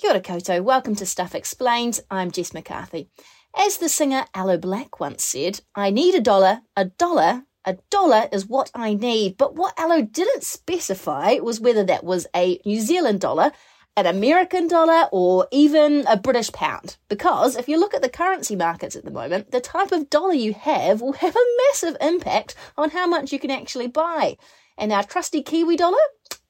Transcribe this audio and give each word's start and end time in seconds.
Kia 0.00 0.12
ora 0.12 0.20
koutou, 0.22 0.62
welcome 0.62 0.96
to 0.96 1.04
Stuff 1.04 1.34
Explained. 1.34 2.00
I'm 2.10 2.30
Jess 2.30 2.54
McCarthy. 2.54 3.10
As 3.54 3.76
the 3.76 3.88
singer 3.90 4.24
Aloe 4.34 4.56
Blacc 4.56 4.98
once 4.98 5.22
said, 5.22 5.60
I 5.74 5.90
need 5.90 6.14
a 6.14 6.22
dollar, 6.22 6.62
a 6.74 6.86
dollar, 6.86 7.42
a 7.66 7.76
dollar 7.90 8.26
is 8.32 8.46
what 8.46 8.70
I 8.74 8.94
need. 8.94 9.36
But 9.36 9.56
what 9.56 9.78
Aloe 9.78 10.00
didn't 10.00 10.42
specify 10.42 11.34
was 11.34 11.60
whether 11.60 11.84
that 11.84 12.02
was 12.02 12.26
a 12.34 12.58
New 12.64 12.80
Zealand 12.80 13.20
dollar, 13.20 13.52
an 13.94 14.06
American 14.06 14.68
dollar, 14.68 15.06
or 15.12 15.46
even 15.50 16.06
a 16.06 16.16
British 16.16 16.50
pound. 16.50 16.96
Because 17.10 17.54
if 17.54 17.68
you 17.68 17.78
look 17.78 17.92
at 17.92 18.00
the 18.00 18.08
currency 18.08 18.56
markets 18.56 18.96
at 18.96 19.04
the 19.04 19.10
moment, 19.10 19.50
the 19.50 19.60
type 19.60 19.92
of 19.92 20.08
dollar 20.08 20.32
you 20.32 20.54
have 20.54 21.02
will 21.02 21.12
have 21.12 21.36
a 21.36 21.50
massive 21.66 21.98
impact 22.00 22.54
on 22.78 22.88
how 22.88 23.06
much 23.06 23.34
you 23.34 23.38
can 23.38 23.50
actually 23.50 23.88
buy. 23.88 24.38
And 24.78 24.92
our 24.92 25.02
trusty 25.04 25.42
Kiwi 25.42 25.76
dollar? 25.76 25.98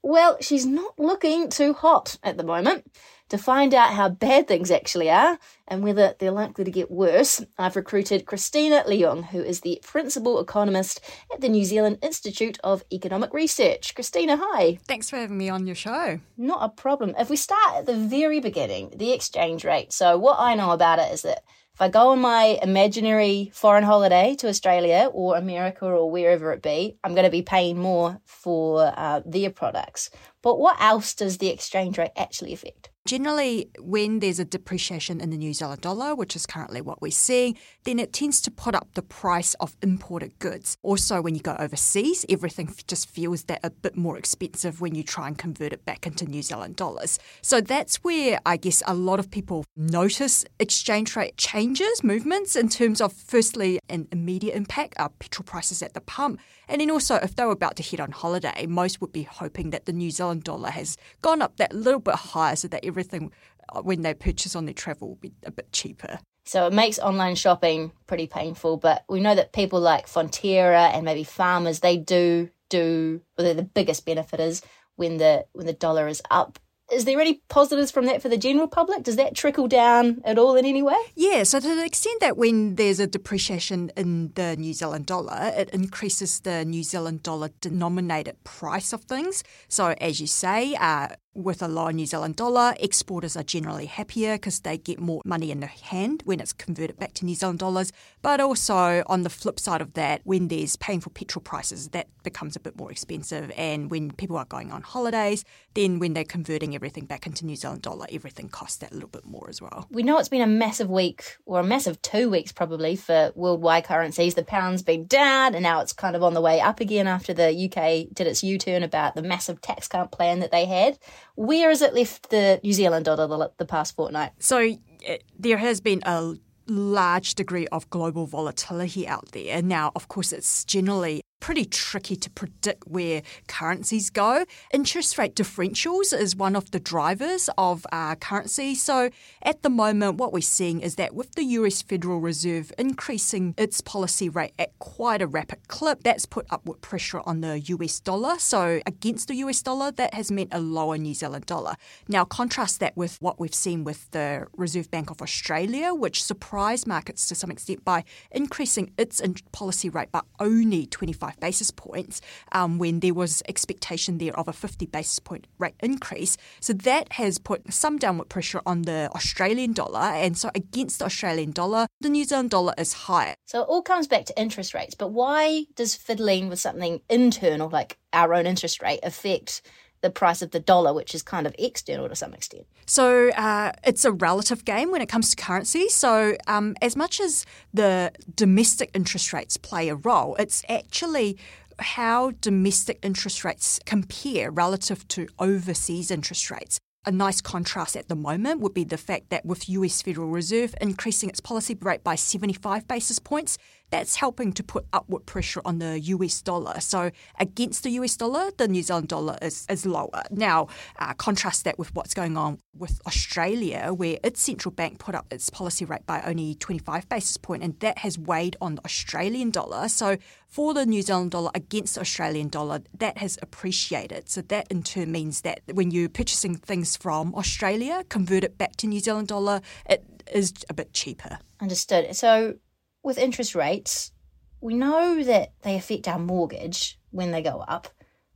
Well, 0.05 0.39
she's 0.41 0.65
not 0.65 0.99
looking 1.01 1.51
too 1.51 1.75
hot 1.75 2.17
at 2.23 2.37
the 2.37 2.45
moment. 2.45 2.87
To 3.31 3.39
find 3.39 3.75
out 3.75 3.93
how 3.93 4.09
bad 4.09 4.49
things 4.49 4.73
actually 4.73 5.09
are 5.09 5.39
and 5.69 5.85
whether 5.85 6.17
they're 6.19 6.33
likely 6.33 6.65
to 6.65 6.71
get 6.71 6.91
worse, 6.91 7.45
I've 7.57 7.77
recruited 7.77 8.27
Christina 8.27 8.83
Leung, 8.89 9.27
who 9.27 9.41
is 9.41 9.61
the 9.61 9.81
principal 9.85 10.41
economist 10.41 11.01
at 11.33 11.41
the 11.41 11.49
New 11.49 11.65
Zealand 11.65 11.99
Institute 12.03 12.59
of 12.65 12.83
Economic 12.93 13.33
Research. 13.33 13.95
Christina, 13.95 14.37
hi. 14.37 14.81
Thanks 14.89 15.09
for 15.09 15.17
having 15.17 15.39
me 15.39 15.49
on 15.49 15.65
your 15.65 15.77
show. 15.77 16.19
Not 16.37 16.65
a 16.65 16.71
problem. 16.71 17.15
If 17.17 17.31
we 17.31 17.37
start 17.37 17.77
at 17.77 17.87
the 17.87 17.97
very 17.97 18.41
beginning, 18.41 18.95
the 18.97 19.13
exchange 19.13 19.65
rate. 19.65 19.93
So, 19.93 20.19
what 20.19 20.41
I 20.41 20.57
know 20.57 20.73
about 20.73 20.99
it 20.99 21.13
is 21.13 21.23
that 21.23 21.45
if 21.81 21.81
I 21.81 21.89
go 21.89 22.09
on 22.09 22.21
my 22.21 22.59
imaginary 22.61 23.51
foreign 23.55 23.85
holiday 23.85 24.35
to 24.41 24.49
Australia 24.49 25.09
or 25.15 25.37
America 25.37 25.87
or 25.87 26.11
wherever 26.11 26.53
it 26.53 26.63
be, 26.63 26.97
I'm 27.03 27.15
going 27.15 27.25
to 27.25 27.31
be 27.31 27.43
paying 27.43 27.79
more 27.79 28.21
for 28.27 28.93
uh, 28.95 29.23
their 29.25 29.51
products. 29.51 30.11
But 30.43 30.59
what 30.59 30.81
else 30.81 31.15
does 31.15 31.39
the 31.39 31.49
exchange 31.49 31.99
rate 31.99 32.13
actually 32.17 32.53
affect? 32.53 32.91
Generally, 33.07 33.71
when 33.81 34.21
there's 34.21 34.39
a 34.39 34.45
depreciation 34.45 35.23
in 35.23 35.31
the 35.31 35.37
New 35.39 35.55
Zealand 35.55 35.81
dollar, 35.81 36.15
which 36.15 36.37
is 36.37 36.45
currently 36.45 36.83
what 36.83 37.01
we're 37.01 37.11
seeing, 37.11 37.57
then 37.85 37.99
it 37.99 38.13
tends 38.13 38.43
to 38.43 38.51
put 38.51 38.75
up 38.75 38.89
the 38.93 39.03
price 39.03 39.55
of 39.55 39.75
imported 39.83 40.39
goods. 40.39 40.77
Also, 40.83 41.23
when 41.23 41.35
you 41.35 41.41
go 41.41 41.57
overseas, 41.59 42.27
everything 42.29 42.73
just 42.87 43.09
feels 43.09 43.45
that 43.45 43.59
a 43.65 43.71
bit 43.71 43.97
more 43.97 44.19
expensive 44.19 44.83
when 44.83 44.95
you 44.95 45.03
try 45.03 45.27
and 45.27 45.39
convert 45.39 45.73
it 45.73 45.85
back 45.87 46.07
into 46.07 46.27
New 46.27 46.43
Zealand 46.43 46.77
dollars. 46.77 47.19
So 47.41 47.63
that's 47.63 47.97
where 48.05 48.39
I 48.45 48.59
guess 48.59 48.83
a 48.87 48.95
lot 48.95 49.19
of 49.19 49.31
people 49.31 49.65
notice 49.77 50.45
exchange 50.61 51.17
rate 51.17 51.39
changes, 51.39 52.05
movements 52.05 52.55
in 52.55 52.69
terms 52.69 53.01
of 53.01 53.15
firstly 53.15 53.81
an 53.89 54.09
immediate 54.13 54.55
impact, 54.55 54.95
our 54.99 55.09
petrol 55.09 55.45
prices 55.45 55.83
at 55.83 55.95
the 55.95 56.03
pump, 56.03 56.39
and 56.69 56.83
then 56.83 56.91
also 56.91 57.17
if 57.17 57.35
they 57.35 57.45
were 57.45 57.51
about 57.51 57.77
to 57.77 57.83
head 57.83 57.99
on 57.99 58.13
holiday, 58.13 58.67
most 58.67 59.01
would 59.01 59.13
be 59.13 59.23
hoping 59.23 59.71
that 59.71 59.87
the 59.87 59.93
New 59.93 60.11
Zealand 60.11 60.30
dollar 60.39 60.71
has 60.71 60.97
gone 61.23 61.43
up 61.43 61.57
that 61.57 61.75
little 61.75 62.01
bit 62.01 62.15
higher 62.15 62.55
so 62.55 62.69
that 62.69 62.85
everything 62.85 63.33
uh, 63.71 63.83
when 63.83 64.03
they 64.03 64.15
purchase 64.15 64.55
on 64.55 64.67
their 64.67 64.75
travel 64.75 65.09
will 65.09 65.17
be 65.17 65.33
a 65.45 65.51
bit 65.51 65.73
cheaper. 65.73 66.21
So 66.45 66.67
it 66.67 66.73
makes 66.73 66.99
online 66.99 67.35
shopping 67.35 67.93
pretty 68.07 68.27
painful, 68.27 68.77
but 68.77 69.05
we 69.09 69.21
know 69.21 69.35
that 69.35 69.53
people 69.53 69.81
like 69.81 70.07
Fonterra 70.07 70.93
and 70.95 71.05
maybe 71.05 71.25
farmers, 71.25 71.81
they 71.81 71.97
do 71.97 72.51
do, 72.69 73.21
well, 73.37 73.45
they're 73.45 73.55
the 73.55 73.63
biggest 73.63 74.07
benefiters 74.07 74.63
when 74.97 75.17
the 75.17 75.45
when 75.53 75.67
the 75.67 75.73
dollar 75.73 76.07
is 76.09 76.23
up 76.31 76.59
is 76.91 77.05
there 77.05 77.21
any 77.21 77.43
positives 77.49 77.91
from 77.91 78.07
that 78.07 78.23
for 78.23 78.29
the 78.29 78.37
general 78.37 78.67
public? 78.67 79.03
Does 79.03 79.17
that 79.17 79.35
trickle 79.35 79.69
down 79.69 80.21
at 80.25 80.39
all 80.39 80.57
in 80.57 80.65
any 80.65 80.83
way? 80.83 80.99
Yeah, 81.15 81.43
so 81.45 81.61
to 81.61 81.75
the 81.75 81.85
extent 81.85 82.21
that 82.21 82.37
when 82.37 82.75
there's 82.77 83.01
a 83.01 83.07
depreciation 83.07 83.91
in 83.97 84.33
the 84.35 84.57
New 84.57 84.73
Zealand 84.73 85.07
dollar, 85.07 85.53
it 85.57 85.71
increases 85.71 86.41
the 86.41 86.65
New 86.65 86.83
Zealand 86.83 87.23
dollar 87.23 87.51
denominated 87.61 88.43
price 88.45 88.93
of 88.93 89.05
things. 89.05 89.45
So, 89.69 89.95
as 90.01 90.21
you 90.21 90.27
say, 90.27 90.75
uh, 90.75 91.09
with 91.35 91.63
a 91.63 91.69
lower 91.69 91.93
New 91.93 92.07
Zealand 92.07 92.37
dollar, 92.37 92.75
exporters 92.81 93.37
are 93.37 93.43
generally 93.43 93.87
happier 93.87 94.35
because 94.35 94.61
they 94.61 94.77
get 94.77 94.99
more 94.99 95.23
money 95.25 95.51
in 95.51 95.61
their 95.61 95.69
hand 95.69 96.23
when 96.25 96.41
it's 96.41 96.53
converted 96.53 96.99
back 96.99 97.15
to 97.15 97.25
New 97.25 97.35
Zealand 97.35 97.61
dollars. 97.61 97.93
But 98.21 98.41
also, 98.41 99.03
on 99.07 99.23
the 99.23 99.31
flip 99.31 99.61
side 99.61 99.81
of 99.81 99.95
that, 99.95 100.23
when 100.25 100.49
there's 100.49 100.77
paying 100.77 101.01
for 101.01 101.11
petrol 101.11 101.43
prices, 101.43 101.89
that 101.91 102.09
becomes 102.23 102.57
a 102.57 102.61
bit 102.61 102.77
more 102.77 102.91
expensive. 102.91 103.53
And 103.57 103.91
when 103.91 104.11
people 104.11 104.37
are 104.37 104.45
going 104.45 104.73
on 104.73 104.83
holidays, 104.83 105.45
then 105.75 106.01
when 106.01 106.15
they're 106.15 106.25
converting 106.25 106.75
everything 106.75 107.07
back 107.07 107.27
into 107.27 107.47
New 107.47 107.57
Zealand 107.57 107.83
dollar, 107.83 108.07
everything 108.11 108.49
costs 108.49 108.79
that 108.79 108.93
little 108.93 109.09
bit 109.09 109.25
more 109.25 109.49
as 109.49 109.63
well. 109.63 109.87
We 109.91 110.03
know 110.03 110.19
it's 110.19 110.29
been 110.29 110.43
a 110.43 110.47
massive 110.47 110.91
week, 110.91 111.37
or 111.47 111.61
a 111.61 111.65
massive 111.65 112.03
two 112.03 112.29
weeks 112.29 112.51
probably, 112.51 112.97
for 112.97 113.33
worldwide 113.37 113.85
currencies. 113.85 114.35
The 114.35 114.43
pound's 114.43 114.83
been 114.83 115.07
down, 115.07 115.55
and 115.55 115.63
now 115.63 115.81
it's 115.81 115.93
kind 115.93 116.17
of 116.17 116.23
on 116.23 116.35
the 116.35 116.41
way 116.41 116.61
up 116.61 116.81
again 116.81 117.07
after 117.07 117.33
the 117.33 117.51
UK 117.51 118.13
did 118.13 118.27
its 118.27 118.43
U 118.43 118.59
turn 118.59 118.83
about 118.83 119.15
the 119.15 119.23
massive 119.23 119.61
tax 119.61 119.87
cut 119.87 120.11
plan 120.11 120.41
that 120.41 120.51
they 120.51 120.65
had. 120.65 120.99
Where 121.35 121.69
has 121.69 121.83
it 121.83 121.95
left 121.95 122.31
the 122.31 122.61
New 122.63 122.73
Zealand 122.73 123.05
dollar 123.05 123.27
the, 123.27 123.51
the 123.59 123.65
past 123.67 123.97
fortnight? 123.97 124.33
So 124.39 124.59
eh, 124.59 125.19
there 125.39 125.59
has 125.59 125.81
been 125.81 126.03
a 126.05 126.35
large 126.67 127.35
degree 127.35 127.67
of 127.69 127.89
global 127.91 128.27
volatility 128.27 129.07
out 129.07 129.33
there. 129.33 129.63
Now, 129.63 129.93
of 129.97 130.09
course, 130.09 130.33
it's 130.33 130.65
generally 130.65 131.23
pretty 131.41 131.65
tricky 131.65 132.17
to 132.17 132.31
predict 132.31 132.87
where 132.87 133.23
currencies 133.49 134.11
go. 134.11 134.45
Interest 134.73 135.19
rate 135.19 135.35
differentials 135.35 136.17
is 136.17 136.37
one 136.37 136.55
of 136.55 136.71
the 136.71 136.79
drivers 136.79 137.49
of 137.59 137.87
uh, 137.91 138.15
currency. 138.17 138.75
So 138.75 139.11
at 139.43 139.63
the 139.63 139.71
moment, 139.71 140.19
what 140.19 140.33
we're 140.33 140.43
seeing 140.43 140.81
is 140.81 140.97
that 140.97 141.15
with 141.15 141.35
the 141.35 141.45
US 141.45 141.83
Federal 141.83 142.21
Reserve 142.21 142.73
increasing 142.79 143.55
its 143.57 143.81
policy 143.81 144.29
rate 144.29 144.53
at 144.59 144.79
quite 144.79 145.23
a 145.23 145.27
rapid 145.27 145.67
clip, 145.69 146.03
that's 146.03 146.27
put 146.27 146.47
upward 146.51 146.83
pressure 146.83 147.21
on 147.25 147.41
the 147.41 147.59
US 147.61 147.99
dollar. 148.01 148.39
So 148.39 148.81
against 148.87 149.29
the 149.29 149.37
US 149.37 149.63
dollar, 149.63 149.91
that 149.93 150.15
has 150.15 150.31
meant 150.31 150.51
a 150.53 150.61
lower 150.61 150.99
New 150.99 151.15
Zealand 151.15 151.47
dollar. 151.47 151.77
Now, 152.07 152.25
contrast 152.25 152.81
that 152.81 152.97
with 152.97 153.17
what 153.21 153.41
we've 153.41 153.55
seen 153.55 153.85
with 153.85 154.11
the 154.11 154.47
Reserve 154.57 154.91
Bank 154.91 155.11
of 155.11 155.23
Australia, 155.23 155.95
which 155.95 156.23
surprised 156.23 156.87
markets 156.87 157.27
to 157.29 157.35
some 157.35 157.51
extent 157.51 157.85
by 157.85 158.05
increasing 158.31 158.93
its 158.99 159.23
policy 159.53 159.89
rate 159.89 160.13
by 160.13 160.21
only 160.39 160.87
25 160.87 161.30
25 161.31 161.41
basis 161.41 161.71
points 161.71 162.21
um, 162.53 162.79
when 162.79 163.01
there 163.01 163.15
was 163.15 163.43
expectation 163.49 164.19
there 164.19 164.39
of 164.39 164.49
a 164.49 164.53
50 164.53 164.87
basis 164.87 165.19
point 165.19 165.47
rate 165.59 165.75
increase. 165.81 166.37
So 166.61 166.73
that 166.73 167.13
has 167.13 167.39
put 167.39 167.73
some 167.73 167.99
downward 167.99 168.29
pressure 168.29 168.61
on 168.67 168.83
the 168.83 169.11
Australian 169.15 169.73
dollar. 169.73 170.01
And 170.01 170.37
so 170.37 170.51
against 170.55 170.99
the 170.99 171.07
Australian 171.07 171.53
dollar, 171.53 171.87
the 172.01 172.09
New 172.09 172.25
Zealand 172.25 172.51
dollar 172.51 172.75
is 172.79 172.93
higher. 172.93 173.35
So 173.47 173.63
it 173.63 173.69
all 173.69 173.83
comes 173.83 174.07
back 174.07 174.27
to 174.27 174.41
interest 174.41 174.75
rates. 174.75 174.95
But 174.95 175.09
why 175.09 175.67
does 175.75 175.95
fiddling 175.95 176.49
with 176.49 176.61
something 176.61 177.01
internal, 177.09 177.69
like 177.69 177.99
our 178.13 178.35
own 178.35 178.47
interest 178.47 178.83
rate, 178.83 179.01
affect 179.03 179.63
the 180.03 180.11
price 180.11 180.43
of 180.43 180.51
the 180.51 180.61
dollar, 180.61 180.95
which 180.95 181.15
is 181.15 181.23
kind 181.23 181.47
of 181.47 181.55
external 181.59 182.09
to 182.09 182.17
some 182.17 182.33
extent. 182.33 182.67
So 182.87 183.31
uh, 183.31 183.73
it's 183.85 184.05
a 184.05 184.13
relative 184.13 184.65
game 184.65 184.91
when 184.91 185.03
it 185.03 185.09
comes 185.09 185.35
to 185.35 185.43
currency. 185.43 185.89
So 185.89 186.37
um, 186.47 186.75
as 186.81 186.97
much 186.97 187.21
as 187.21 187.45
the 187.75 188.13
domestic 188.35 188.91
interest 188.95 189.33
rates 189.33 189.57
play 189.57 189.89
a 189.89 189.95
role, 189.95 190.37
it's 190.37 190.65
actually 190.69 191.39
how 191.79 192.33
domestic 192.41 192.99
interest 193.03 193.45
rates 193.45 193.81
compare 193.87 194.51
relative 194.51 195.07
to 195.09 195.29
overseas 195.39 196.11
interest 196.11 196.51
rates. 196.51 196.79
A 197.07 197.11
nice 197.11 197.41
contrast 197.41 197.97
at 197.97 198.09
the 198.09 198.15
moment 198.15 198.61
would 198.61 198.75
be 198.75 198.85
the 198.85 198.99
fact 198.99 199.31
that 199.31 199.47
with 199.47 199.71
US 199.71 200.03
Federal 200.03 200.29
Reserve 200.29 200.75
increasing 200.83 201.31
its 201.31 201.41
policy 201.41 201.75
rate 201.81 202.05
by 202.05 202.15
75 202.15 202.87
basis 202.87 203.19
points, 203.19 203.57
that's 203.91 204.17
helping 204.17 204.53
to 204.53 204.63
put 204.63 204.87
upward 204.93 205.27
pressure 205.27 205.61
on 205.65 205.79
the 205.79 206.01
US 206.01 206.41
dollar. 206.43 206.81
So 206.81 207.11
against 207.39 207.83
the 207.83 207.91
US 207.91 208.17
dollar, 208.17 208.51
the 208.57 208.69
New 208.69 208.83
Zealand 208.83 209.09
dollar 209.09 209.37
is, 209.43 209.67
is 209.69 209.85
lower. 209.87 210.23
Now, 210.31 210.69
uh, 210.99 211.15
contrast 211.15 211.65
that 211.65 211.79
with 211.79 211.95
what's 211.95 212.15
going 212.15 212.37
on 212.37 212.59
with 212.77 213.01
Australia, 213.07 213.93
where 213.93 214.19
its 214.23 214.41
central 214.41 214.73
bank 214.73 214.99
put 214.99 215.15
up 215.15 215.27
its 215.33 215.51
policy 215.51 215.85
rate 215.85 216.07
by 216.07 216.23
only 216.23 216.55
25 216.55 217.09
basis 217.09 217.37
point, 217.37 217.63
and 217.63 217.79
that 217.81 217.99
has 217.99 218.19
weighed 218.19 218.57
on 218.61 218.77
the 218.77 218.85
Australian 218.85 219.51
dollar. 219.51 219.89
So 219.89 220.17
for 220.49 220.75
the 220.75 220.87
New 220.87 221.03
Zealand 221.03 221.33
dollar 221.33 221.51
against 221.55 221.95
the 221.95 222.01
Australian 222.01 222.49
dollar, 222.49 222.81
that 222.99 223.19
has 223.19 223.39
appreciated. 223.43 224.29
So 224.29 224.43
that 224.43 224.67
in 224.71 224.83
turn 224.83 225.13
means 225.13 225.43
that 225.43 225.61
when 225.73 225.91
you're 225.91 226.09
purchasing 226.09 226.57
things 226.57 226.97
from 226.97 227.35
Australia, 227.35 228.05
convert 228.09 228.45
it 228.45 228.59
back 228.59 228.77
to 228.77 228.87
New 228.87 229.01
Zealand 229.01 229.29
dollar, 229.29 229.61
it 229.89 230.05
is 230.33 230.53
a 230.69 230.75
bit 230.75 230.93
cheaper. 230.93 231.39
Understood. 231.61 232.15
So 232.17 232.55
with 233.03 233.19
interest 233.19 233.55
rates, 233.55 234.13
we 234.61 234.75
know 234.75 235.23
that 235.23 235.53
they 235.63 235.77
affect 235.77 236.09
our 236.09 236.19
mortgage 236.19 236.99
when 237.11 237.31
they 237.31 237.43
go 237.43 237.65
up. 237.67 237.89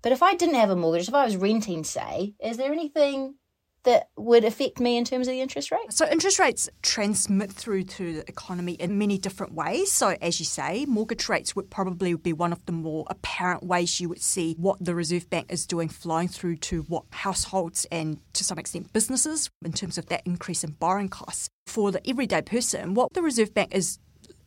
But 0.02 0.12
if 0.12 0.22
I 0.22 0.34
didn't 0.34 0.56
have 0.56 0.70
a 0.70 0.76
mortgage, 0.76 1.08
if 1.08 1.14
I 1.14 1.24
was 1.24 1.36
renting, 1.36 1.84
say, 1.84 2.34
is 2.42 2.56
there 2.56 2.72
anything 2.72 3.36
that 3.84 4.08
would 4.16 4.44
affect 4.44 4.80
me 4.80 4.96
in 4.96 5.04
terms 5.04 5.28
of 5.28 5.32
the 5.32 5.40
interest 5.40 5.70
rate? 5.70 5.92
So, 5.92 6.08
interest 6.08 6.38
rates 6.38 6.68
transmit 6.82 7.52
through 7.52 7.84
to 7.84 8.14
the 8.14 8.28
economy 8.28 8.72
in 8.72 8.98
many 8.98 9.18
different 9.18 9.54
ways. 9.54 9.92
So, 9.92 10.16
as 10.20 10.40
you 10.40 10.46
say, 10.46 10.84
mortgage 10.86 11.28
rates 11.28 11.54
would 11.54 11.70
probably 11.70 12.14
be 12.14 12.32
one 12.32 12.52
of 12.52 12.64
the 12.66 12.72
more 12.72 13.06
apparent 13.08 13.62
ways 13.62 14.00
you 14.00 14.08
would 14.08 14.22
see 14.22 14.54
what 14.58 14.82
the 14.82 14.94
Reserve 14.94 15.30
Bank 15.30 15.46
is 15.50 15.66
doing 15.66 15.88
flowing 15.88 16.28
through 16.28 16.56
to 16.56 16.82
what 16.82 17.04
households 17.10 17.86
and 17.92 18.18
to 18.32 18.44
some 18.44 18.58
extent 18.58 18.92
businesses 18.92 19.50
in 19.64 19.72
terms 19.72 19.98
of 19.98 20.06
that 20.06 20.22
increase 20.24 20.64
in 20.64 20.72
borrowing 20.72 21.08
costs. 21.08 21.48
For 21.66 21.90
the 21.90 22.06
everyday 22.08 22.42
person, 22.42 22.94
what 22.94 23.12
the 23.12 23.22
Reserve 23.22 23.54
Bank 23.54 23.74
is 23.74 23.98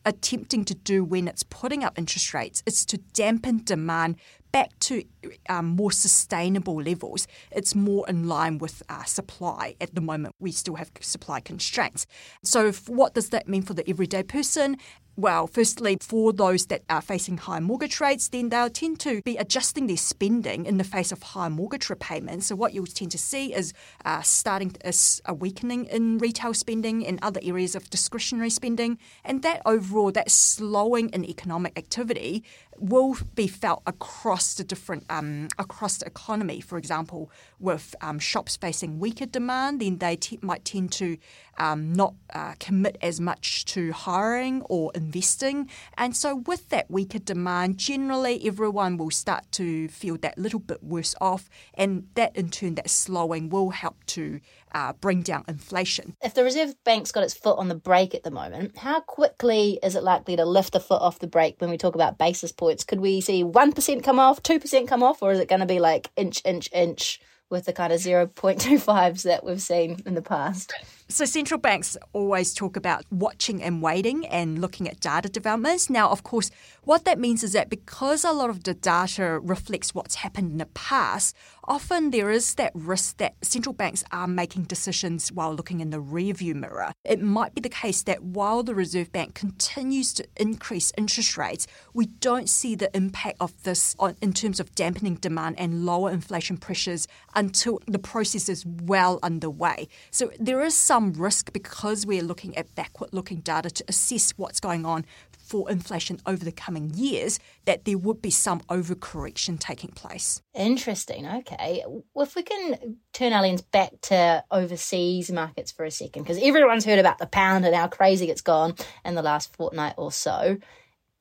attempting 0.04 0.64
to 0.64 0.74
do 0.74 1.04
when 1.04 1.28
it's 1.28 1.42
putting 1.42 1.84
up 1.84 1.98
interest 1.98 2.32
rates 2.34 2.62
is 2.66 2.84
to 2.86 2.98
dampen 3.12 3.62
demand 3.64 4.16
back 4.52 4.78
to 4.80 5.04
um, 5.48 5.66
more 5.66 5.92
sustainable 5.92 6.80
levels. 6.80 7.26
It's 7.50 7.74
more 7.74 8.08
in 8.08 8.28
line 8.28 8.58
with 8.58 8.82
uh, 8.88 9.04
supply. 9.04 9.76
At 9.80 9.94
the 9.94 10.00
moment, 10.00 10.34
we 10.38 10.52
still 10.52 10.76
have 10.76 10.90
supply 11.00 11.40
constraints. 11.40 12.06
So, 12.42 12.72
what 12.86 13.14
does 13.14 13.30
that 13.30 13.48
mean 13.48 13.62
for 13.62 13.74
the 13.74 13.88
everyday 13.88 14.22
person? 14.22 14.76
Well, 15.18 15.48
firstly, 15.48 15.98
for 16.00 16.32
those 16.32 16.66
that 16.66 16.82
are 16.88 17.00
facing 17.00 17.38
high 17.38 17.58
mortgage 17.58 17.98
rates, 17.98 18.28
then 18.28 18.50
they'll 18.50 18.70
tend 18.70 19.00
to 19.00 19.20
be 19.22 19.36
adjusting 19.36 19.88
their 19.88 19.96
spending 19.96 20.64
in 20.64 20.78
the 20.78 20.84
face 20.84 21.10
of 21.10 21.20
high 21.20 21.48
mortgage 21.48 21.90
repayments. 21.90 22.46
So, 22.46 22.54
what 22.54 22.72
you'll 22.72 22.86
tend 22.86 23.10
to 23.10 23.18
see 23.18 23.52
is 23.52 23.72
uh, 24.04 24.22
starting 24.22 24.76
is 24.84 25.20
a 25.24 25.34
weakening 25.34 25.86
in 25.86 26.18
retail 26.18 26.54
spending 26.54 27.04
and 27.04 27.18
other 27.20 27.40
areas 27.42 27.74
of 27.74 27.90
discretionary 27.90 28.50
spending, 28.50 28.96
and 29.24 29.42
that 29.42 29.60
overall, 29.66 30.12
that 30.12 30.30
slowing 30.30 31.08
in 31.08 31.24
economic 31.24 31.76
activity 31.76 32.44
will 32.80 33.16
be 33.34 33.46
felt 33.46 33.82
across 33.86 34.54
the 34.54 34.64
different 34.64 35.04
um, 35.10 35.48
across 35.58 35.98
the 35.98 36.06
economy. 36.06 36.60
For 36.60 36.78
example, 36.78 37.30
with 37.58 37.94
um, 38.00 38.18
shops 38.18 38.56
facing 38.56 38.98
weaker 38.98 39.26
demand, 39.26 39.80
then 39.80 39.98
they 39.98 40.16
t- 40.16 40.38
might 40.42 40.64
tend 40.64 40.92
to 40.92 41.18
um, 41.58 41.92
not 41.92 42.14
uh, 42.32 42.54
commit 42.60 42.96
as 43.02 43.20
much 43.20 43.64
to 43.66 43.92
hiring 43.92 44.62
or 44.62 44.92
investing. 44.94 45.68
And 45.96 46.16
so, 46.16 46.36
with 46.36 46.68
that 46.70 46.90
weaker 46.90 47.18
demand, 47.18 47.78
generally 47.78 48.46
everyone 48.46 48.96
will 48.96 49.10
start 49.10 49.50
to 49.52 49.88
feel 49.88 50.16
that 50.18 50.38
little 50.38 50.60
bit 50.60 50.82
worse 50.82 51.14
off, 51.20 51.48
and 51.74 52.06
that 52.14 52.36
in 52.36 52.50
turn, 52.50 52.76
that 52.76 52.90
slowing 52.90 53.48
will 53.48 53.70
help 53.70 54.04
to 54.06 54.40
uh, 54.72 54.92
bring 54.94 55.22
down 55.22 55.44
inflation. 55.48 56.16
If 56.22 56.34
the 56.34 56.44
Reserve 56.44 56.74
Bank's 56.84 57.12
got 57.12 57.24
its 57.24 57.34
foot 57.34 57.58
on 57.58 57.68
the 57.68 57.74
brake 57.74 58.14
at 58.14 58.22
the 58.22 58.30
moment, 58.30 58.76
how 58.76 59.00
quickly 59.00 59.78
is 59.82 59.94
it 59.94 60.02
likely 60.02 60.36
to 60.36 60.44
lift 60.44 60.72
the 60.72 60.80
foot 60.80 61.02
off 61.02 61.18
the 61.18 61.26
brake 61.26 61.56
when 61.58 61.70
we 61.70 61.78
talk 61.78 61.94
about 61.94 62.18
basis 62.18 62.52
points? 62.52 62.84
Could 62.84 63.00
we 63.00 63.20
see 63.20 63.44
1% 63.44 64.02
come 64.02 64.18
off, 64.18 64.42
2% 64.42 64.88
come 64.88 65.02
off, 65.02 65.22
or 65.22 65.32
is 65.32 65.40
it 65.40 65.48
going 65.48 65.60
to 65.60 65.66
be 65.66 65.80
like 65.80 66.10
inch, 66.16 66.42
inch, 66.44 66.68
inch 66.72 67.20
with 67.50 67.64
the 67.64 67.72
kind 67.72 67.92
of 67.92 68.00
0.25s 68.00 69.22
that 69.22 69.44
we've 69.44 69.62
seen 69.62 70.02
in 70.04 70.14
the 70.14 70.22
past? 70.22 70.72
So, 71.10 71.24
central 71.24 71.58
banks 71.58 71.96
always 72.12 72.52
talk 72.52 72.76
about 72.76 73.02
watching 73.10 73.62
and 73.62 73.80
waiting 73.80 74.26
and 74.26 74.60
looking 74.60 74.86
at 74.86 75.00
data 75.00 75.30
developments. 75.30 75.88
Now, 75.88 76.10
of 76.10 76.22
course, 76.22 76.50
what 76.84 77.06
that 77.06 77.18
means 77.18 77.42
is 77.42 77.52
that 77.52 77.70
because 77.70 78.24
a 78.24 78.32
lot 78.32 78.50
of 78.50 78.64
the 78.64 78.74
data 78.74 79.40
reflects 79.40 79.94
what's 79.94 80.16
happened 80.16 80.52
in 80.52 80.58
the 80.58 80.66
past, 80.66 81.34
often 81.64 82.10
there 82.10 82.30
is 82.30 82.56
that 82.56 82.72
risk 82.74 83.16
that 83.16 83.36
central 83.42 83.72
banks 83.72 84.04
are 84.12 84.26
making 84.26 84.64
decisions 84.64 85.32
while 85.32 85.54
looking 85.54 85.80
in 85.80 85.88
the 85.88 86.00
rearview 86.00 86.54
mirror. 86.54 86.92
It 87.04 87.22
might 87.22 87.54
be 87.54 87.62
the 87.62 87.70
case 87.70 88.02
that 88.02 88.22
while 88.22 88.62
the 88.62 88.74
Reserve 88.74 89.10
Bank 89.10 89.34
continues 89.34 90.12
to 90.12 90.26
increase 90.36 90.92
interest 90.98 91.38
rates, 91.38 91.66
we 91.94 92.04
don't 92.04 92.50
see 92.50 92.74
the 92.74 92.94
impact 92.94 93.38
of 93.40 93.62
this 93.62 93.96
on, 93.98 94.14
in 94.20 94.34
terms 94.34 94.60
of 94.60 94.74
dampening 94.74 95.14
demand 95.14 95.58
and 95.58 95.86
lower 95.86 96.10
inflation 96.10 96.58
pressures 96.58 97.08
until 97.34 97.80
the 97.86 97.98
process 97.98 98.50
is 98.50 98.66
well 98.66 99.18
underway. 99.22 99.88
So, 100.10 100.30
there 100.38 100.62
is 100.62 100.74
some 100.74 100.97
some 100.98 101.12
risk 101.12 101.52
because 101.52 102.04
we're 102.04 102.24
looking 102.24 102.56
at 102.56 102.74
backward 102.74 103.10
looking 103.12 103.38
data 103.38 103.70
to 103.70 103.84
assess 103.86 104.32
what's 104.36 104.58
going 104.58 104.84
on 104.84 105.06
for 105.30 105.70
inflation 105.70 106.18
over 106.26 106.44
the 106.44 106.50
coming 106.50 106.90
years, 106.92 107.38
that 107.66 107.84
there 107.84 107.96
would 107.96 108.20
be 108.20 108.30
some 108.30 108.58
overcorrection 108.62 109.60
taking 109.60 109.90
place. 109.90 110.42
Interesting. 110.54 111.24
Okay. 111.24 111.84
If 112.16 112.34
we 112.34 112.42
can 112.42 112.96
turn 113.12 113.32
our 113.32 113.42
lens 113.42 113.62
back 113.62 113.92
to 114.02 114.42
overseas 114.50 115.30
markets 115.30 115.70
for 115.70 115.84
a 115.84 115.90
second, 115.90 116.24
because 116.24 116.42
everyone's 116.42 116.84
heard 116.84 116.98
about 116.98 117.18
the 117.18 117.26
pound 117.26 117.64
and 117.64 117.76
how 117.76 117.86
crazy 117.86 118.28
it's 118.28 118.40
gone 118.40 118.74
in 119.04 119.14
the 119.14 119.22
last 119.22 119.54
fortnight 119.54 119.94
or 119.98 120.10
so 120.10 120.58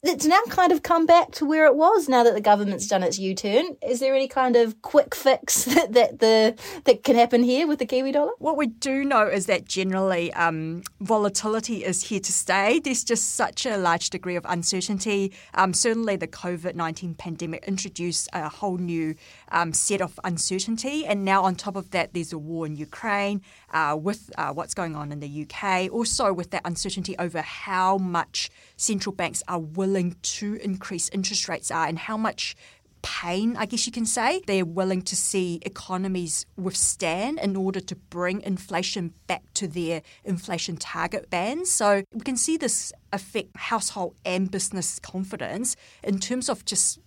it's 0.07 0.25
now 0.25 0.39
kind 0.49 0.71
of 0.71 0.83
come 0.83 1.05
back 1.05 1.31
to 1.31 1.45
where 1.45 1.65
it 1.65 1.75
was 1.75 2.07
now 2.07 2.23
that 2.23 2.33
the 2.33 2.41
government's 2.41 2.87
done 2.87 3.03
its 3.03 3.19
U-turn. 3.19 3.77
Is 3.85 3.99
there 3.99 4.15
any 4.15 4.27
kind 4.27 4.55
of 4.55 4.81
quick 4.81 5.13
fix 5.15 5.65
that, 5.73 5.93
that 5.93 6.19
the 6.19 6.55
that 6.85 7.03
can 7.03 7.15
happen 7.15 7.43
here 7.43 7.67
with 7.67 7.79
the 7.79 7.85
Kiwi 7.85 8.11
dollar? 8.11 8.31
What 8.39 8.57
we 8.57 8.67
do 8.67 9.03
know 9.03 9.27
is 9.27 9.45
that 9.47 9.65
generally 9.65 10.33
um, 10.33 10.83
volatility 11.01 11.83
is 11.83 12.03
here 12.03 12.19
to 12.19 12.31
stay. 12.31 12.79
There's 12.79 13.03
just 13.03 13.35
such 13.35 13.65
a 13.65 13.77
large 13.77 14.09
degree 14.09 14.35
of 14.35 14.45
uncertainty. 14.47 15.33
Um, 15.53 15.73
certainly, 15.73 16.15
the 16.15 16.27
COVID 16.27 16.75
nineteen 16.75 17.13
pandemic 17.13 17.65
introduced 17.67 18.29
a 18.33 18.49
whole 18.49 18.77
new 18.77 19.15
um, 19.51 19.73
set 19.73 20.01
of 20.01 20.19
uncertainty, 20.23 21.05
and 21.05 21.25
now 21.25 21.43
on 21.43 21.55
top 21.55 21.75
of 21.75 21.91
that, 21.91 22.13
there's 22.13 22.33
a 22.33 22.37
war 22.37 22.65
in 22.65 22.75
Ukraine 22.75 23.41
uh, 23.71 23.97
with 23.99 24.31
uh, 24.37 24.53
what's 24.53 24.73
going 24.73 24.95
on 24.95 25.11
in 25.11 25.19
the 25.19 25.45
UK. 25.45 25.91
Also, 25.91 26.31
with 26.31 26.51
that 26.51 26.61
uncertainty 26.65 27.15
over 27.19 27.41
how 27.41 27.97
much 27.97 28.49
central 28.75 29.13
banks 29.13 29.43
are 29.47 29.59
willing 29.59 29.96
to 30.21 30.55
increase 30.55 31.09
interest 31.09 31.47
rates 31.47 31.71
are 31.71 31.87
and 31.87 31.99
how 31.99 32.17
much 32.17 32.55
pain, 33.01 33.55
I 33.55 33.65
guess 33.65 33.85
you 33.85 33.91
can 33.91 34.05
say, 34.05 34.41
they're 34.47 34.65
willing 34.65 35.01
to 35.03 35.15
see 35.15 35.59
economies 35.61 36.45
withstand 36.57 37.39
in 37.39 37.55
order 37.55 37.79
to 37.79 37.95
bring 37.95 38.41
inflation 38.41 39.13
back 39.27 39.43
to 39.53 39.67
their 39.67 40.01
inflation 40.23 40.77
target 40.77 41.29
bands. 41.29 41.71
So 41.71 42.03
we 42.13 42.21
can 42.21 42.37
see 42.37 42.57
this 42.57 42.91
affect 43.13 43.55
household 43.55 44.15
and 44.25 44.51
business 44.51 44.99
confidence 44.99 45.75
in 46.03 46.19
terms 46.19 46.49
of 46.49 46.65
just 46.65 46.99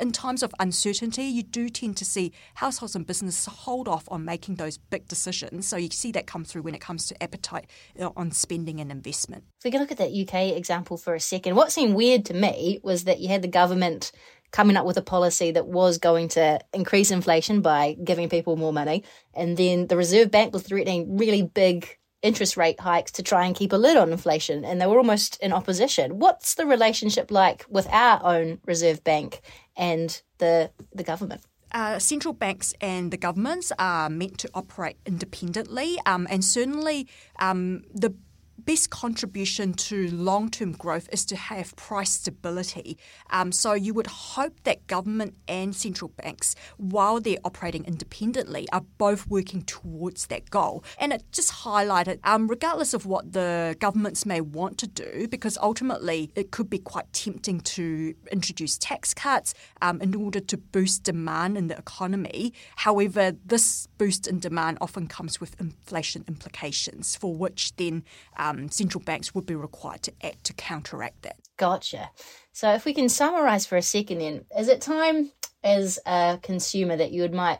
in 0.00 0.12
times 0.12 0.42
of 0.42 0.54
uncertainty, 0.58 1.24
you 1.24 1.42
do 1.42 1.68
tend 1.68 1.96
to 1.98 2.04
see 2.04 2.32
households 2.54 2.94
and 2.94 3.06
businesses 3.06 3.46
hold 3.46 3.88
off 3.88 4.04
on 4.08 4.24
making 4.24 4.56
those 4.56 4.78
big 4.78 5.06
decisions. 5.08 5.66
So 5.66 5.76
you 5.76 5.90
see 5.90 6.12
that 6.12 6.26
come 6.26 6.44
through 6.44 6.62
when 6.62 6.74
it 6.74 6.80
comes 6.80 7.06
to 7.08 7.22
appetite 7.22 7.66
uh, 8.00 8.10
on 8.16 8.32
spending 8.32 8.80
and 8.80 8.90
investment. 8.90 9.44
If 9.58 9.64
we 9.64 9.70
can 9.70 9.80
look 9.80 9.92
at 9.92 9.98
that 9.98 10.12
UK 10.12 10.56
example 10.56 10.96
for 10.96 11.14
a 11.14 11.20
second, 11.20 11.56
what 11.56 11.72
seemed 11.72 11.94
weird 11.94 12.24
to 12.26 12.34
me 12.34 12.80
was 12.82 13.04
that 13.04 13.20
you 13.20 13.28
had 13.28 13.42
the 13.42 13.48
government 13.48 14.12
coming 14.50 14.76
up 14.76 14.86
with 14.86 14.96
a 14.96 15.02
policy 15.02 15.50
that 15.50 15.66
was 15.66 15.98
going 15.98 16.28
to 16.28 16.58
increase 16.72 17.10
inflation 17.10 17.60
by 17.60 17.96
giving 18.02 18.28
people 18.28 18.56
more 18.56 18.72
money. 18.72 19.04
And 19.34 19.56
then 19.56 19.86
the 19.88 19.96
Reserve 19.96 20.30
Bank 20.30 20.52
was 20.52 20.62
threatening 20.62 21.18
really 21.18 21.42
big 21.42 21.97
interest 22.22 22.56
rate 22.56 22.80
hikes 22.80 23.12
to 23.12 23.22
try 23.22 23.46
and 23.46 23.54
keep 23.54 23.72
a 23.72 23.76
lid 23.76 23.96
on 23.96 24.10
inflation, 24.12 24.64
and 24.64 24.80
they 24.80 24.86
were 24.86 24.98
almost 24.98 25.38
in 25.40 25.52
opposition. 25.52 26.18
What's 26.18 26.54
the 26.54 26.66
relationship 26.66 27.30
like 27.30 27.64
with 27.68 27.86
our 27.88 28.20
own 28.24 28.60
Reserve 28.66 29.04
Bank 29.04 29.40
and 29.76 30.20
the 30.38 30.70
the 30.94 31.04
government? 31.04 31.42
Uh, 31.70 31.98
central 31.98 32.32
banks 32.32 32.72
and 32.80 33.10
the 33.10 33.18
governments 33.18 33.70
are 33.78 34.08
meant 34.08 34.38
to 34.38 34.48
operate 34.54 34.96
independently, 35.04 35.98
um, 36.06 36.26
and 36.30 36.44
certainly 36.44 37.06
um, 37.38 37.82
the 37.94 38.14
best 38.58 38.90
contribution 38.90 39.72
to 39.72 40.10
long 40.10 40.50
term 40.50 40.72
growth 40.72 41.08
is 41.12 41.24
to 41.26 41.36
have 41.36 41.74
price 41.76 42.10
stability. 42.10 42.98
Um, 43.30 43.52
so 43.52 43.72
you 43.72 43.94
would 43.94 44.06
hope 44.06 44.62
that 44.64 44.86
government 44.86 45.34
and 45.46 45.74
central 45.74 46.10
banks, 46.16 46.54
while 46.76 47.20
they're 47.20 47.38
operating 47.44 47.84
independently, 47.84 48.66
are 48.72 48.84
both 48.98 49.26
working 49.28 49.62
towards 49.62 50.26
that 50.26 50.50
goal. 50.50 50.84
And 50.98 51.12
it 51.12 51.22
just 51.32 51.52
highlighted, 51.52 52.18
um, 52.24 52.48
regardless 52.48 52.94
of 52.94 53.06
what 53.06 53.32
the 53.32 53.76
governments 53.78 54.26
may 54.26 54.40
want 54.40 54.78
to 54.78 54.86
do, 54.86 55.28
because 55.28 55.56
ultimately 55.58 56.30
it 56.34 56.50
could 56.50 56.68
be 56.68 56.78
quite 56.78 57.12
tempting 57.12 57.60
to 57.60 58.14
introduce 58.32 58.78
tax 58.78 59.14
cuts 59.14 59.54
um, 59.82 60.00
in 60.00 60.14
order 60.14 60.40
to 60.40 60.56
boost 60.56 61.04
demand 61.04 61.56
in 61.56 61.68
the 61.68 61.78
economy. 61.78 62.52
However, 62.76 63.32
this 63.44 63.86
boost 63.98 64.26
in 64.26 64.38
demand 64.40 64.78
often 64.80 65.06
comes 65.06 65.40
with 65.40 65.58
inflation 65.60 66.24
implications, 66.28 67.16
for 67.16 67.34
which 67.34 67.74
then 67.76 68.04
um, 68.48 68.68
central 68.70 69.02
banks 69.02 69.34
would 69.34 69.46
be 69.46 69.54
required 69.54 70.02
to 70.02 70.12
act 70.22 70.44
to 70.44 70.52
counteract 70.54 71.22
that. 71.22 71.36
Gotcha. 71.56 72.10
So, 72.52 72.72
if 72.72 72.84
we 72.84 72.94
can 72.94 73.08
summarize 73.08 73.66
for 73.66 73.76
a 73.76 73.82
second, 73.82 74.18
then, 74.18 74.44
is 74.56 74.68
it 74.68 74.80
time 74.80 75.32
as 75.62 75.98
a 76.06 76.38
consumer 76.42 76.96
that 76.96 77.12
you 77.12 77.22
would 77.22 77.34
might 77.34 77.58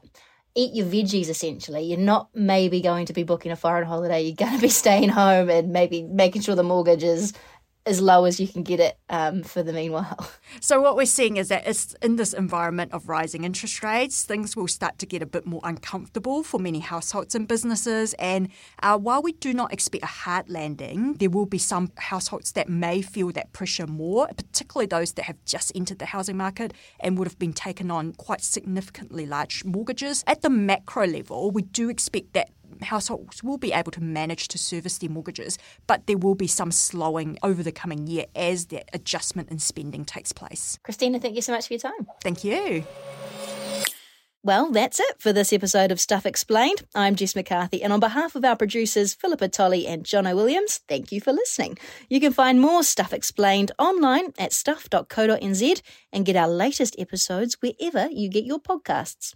eat 0.55 0.75
your 0.75 0.87
veggies 0.87 1.29
essentially? 1.29 1.83
You're 1.83 1.99
not 1.99 2.29
maybe 2.35 2.81
going 2.81 3.07
to 3.07 3.13
be 3.13 3.23
booking 3.23 3.53
a 3.53 3.57
foreign 3.57 3.87
holiday, 3.87 4.23
you're 4.23 4.37
going 4.37 4.55
to 4.55 4.61
be 4.61 4.69
staying 4.83 5.11
home 5.11 5.51
and 5.51 5.73
maybe 5.73 6.03
making 6.03 6.43
sure 6.43 6.55
the 6.55 6.63
mortgage 6.63 7.05
is 7.05 7.33
as 7.89 8.01
low 8.01 8.25
as 8.25 8.39
you 8.39 8.47
can 8.47 8.63
get 8.63 8.79
it 8.79 8.99
um, 9.09 9.43
for 9.43 9.63
the 9.63 9.73
meanwhile. 9.73 10.31
So 10.61 10.81
what 10.81 10.97
we're 10.97 11.07
seeing 11.07 11.37
is 11.37 11.49
that 11.49 11.67
it's 11.69 11.95
in 12.03 12.17
this 12.17 12.33
environment 12.33 12.93
of 12.93 13.09
rising 13.09 13.45
interest 13.45 13.83
rates, 13.83 14.25
things 14.25 14.57
will 14.57 14.67
start 14.67 14.99
to 14.99 15.07
get 15.07 15.23
a 15.23 15.27
bit 15.27 15.47
more 15.47 15.61
uncomfortable 15.63 16.43
for 16.43 16.59
many 16.59 16.81
households 16.81 17.35
and 17.35 17.47
businesses. 17.47 18.15
And 18.15 18.49
uh, 18.83 18.99
while 18.99 19.23
we 19.23 19.33
do 19.33 19.53
not 19.53 19.73
expect 19.73 20.05
a 20.05 20.09
hard 20.09 20.49
landing, 20.49 21.15
there 21.15 21.31
will 21.31 21.47
be 21.47 21.59
some 21.59 21.93
households 21.97 22.53
that 22.53 22.69
may 22.69 23.03
feel 23.03 23.31
that 23.33 23.53
pressure 23.53 23.87
more, 23.87 24.27
particularly 24.29 24.87
those 24.87 25.13
that 25.13 25.27
have 25.27 25.37
just 25.45 25.71
entered 25.75 25.99
the 25.99 26.07
housing 26.07 26.37
market 26.37 26.73
and 26.99 27.19
would 27.19 27.29
have 27.29 27.39
been 27.39 27.53
taken 27.53 27.91
on 27.91 28.15
quite 28.15 28.43
significantly 28.43 29.27
large 29.27 29.65
mortgages. 29.65 30.25
At 30.27 30.43
the 30.43 30.51
macro 30.51 31.07
level, 31.07 31.51
we 31.51 31.63
do 31.63 31.89
expect 31.89 32.33
that 32.33 32.51
households 32.83 33.43
will 33.43 33.59
be 33.59 33.73
able 33.73 33.93
to 33.93 34.03
manage 34.03 34.49
to 34.49 34.59
service 34.59 34.99
their 34.99 35.11
mortgages, 35.11 35.59
but 35.87 36.07
there 36.07 36.19
will 36.19 36.35
be 36.35 36.47
some 36.47 36.73
slowing 36.73 37.39
over 37.43 37.63
the 37.63 37.73
coming 37.73 38.07
year 38.07 38.27
as 38.35 38.67
that 38.67 38.89
adjustment 38.93 39.51
in 39.51 39.59
spending 39.59 40.05
takes 40.05 40.33
place. 40.33 40.79
Christina, 40.83 41.21
thank 41.21 41.37
you 41.37 41.43
so 41.43 41.53
much 41.53 41.67
for 41.67 41.75
your 41.75 41.81
time. 41.81 42.07
Thank 42.23 42.45
you. 42.45 42.85
Well, 44.45 44.71
that's 44.71 45.01
it 45.01 45.21
for 45.21 45.33
this 45.33 45.53
episode 45.53 45.91
of 45.91 45.99
Stuff 45.99 46.25
Explained. 46.25 46.85
I'm 46.95 47.17
Jess 47.17 47.35
McCarthy, 47.35 47.83
and 47.83 47.93
on 47.93 47.99
behalf 47.99 48.37
of 48.37 48.45
our 48.45 48.57
producers, 48.57 49.13
Philippa 49.13 49.49
Tolley 49.49 49.87
and 49.87 50.05
Jono 50.05 50.35
Williams, 50.37 50.81
thank 50.89 51.11
you 51.11 51.21
for 51.21 51.33
listening. 51.33 51.77
You 52.09 52.21
can 52.21 52.33
find 52.33 52.61
more 52.61 52.85
Stuff 52.85 53.13
Explained 53.13 53.73
online 53.81 54.33
at 54.39 54.53
stuff.co.nz 54.53 55.83
and 56.13 56.25
get 56.25 56.37
our 56.37 56.49
latest 56.49 56.95
episodes 56.99 57.59
wherever 57.61 58.09
you 58.11 58.31
get 58.31 58.45
your 58.45 58.61
podcasts. 58.61 59.35